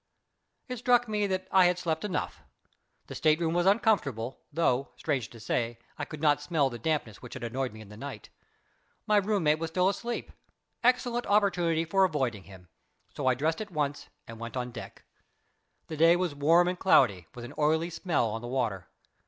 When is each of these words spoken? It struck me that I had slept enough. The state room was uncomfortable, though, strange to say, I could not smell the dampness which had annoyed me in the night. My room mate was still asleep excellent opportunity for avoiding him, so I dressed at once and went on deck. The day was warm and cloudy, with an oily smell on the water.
It 0.67 0.77
struck 0.79 1.07
me 1.07 1.27
that 1.27 1.47
I 1.51 1.65
had 1.67 1.77
slept 1.77 2.03
enough. 2.03 2.41
The 3.05 3.13
state 3.13 3.39
room 3.39 3.53
was 3.53 3.67
uncomfortable, 3.67 4.39
though, 4.51 4.89
strange 4.97 5.29
to 5.29 5.39
say, 5.39 5.77
I 5.95 6.05
could 6.05 6.23
not 6.23 6.41
smell 6.41 6.71
the 6.71 6.79
dampness 6.79 7.21
which 7.21 7.35
had 7.35 7.43
annoyed 7.43 7.71
me 7.71 7.81
in 7.81 7.89
the 7.89 7.97
night. 7.97 8.29
My 9.05 9.17
room 9.17 9.43
mate 9.43 9.59
was 9.59 9.69
still 9.69 9.89
asleep 9.89 10.31
excellent 10.83 11.27
opportunity 11.27 11.85
for 11.85 12.03
avoiding 12.03 12.45
him, 12.45 12.67
so 13.13 13.27
I 13.27 13.35
dressed 13.35 13.61
at 13.61 13.69
once 13.69 14.09
and 14.27 14.39
went 14.39 14.57
on 14.57 14.71
deck. 14.71 15.03
The 15.85 15.97
day 15.97 16.15
was 16.15 16.33
warm 16.33 16.67
and 16.67 16.79
cloudy, 16.79 17.27
with 17.35 17.45
an 17.45 17.53
oily 17.59 17.91
smell 17.91 18.27
on 18.31 18.41
the 18.41 18.47
water. 18.47 18.87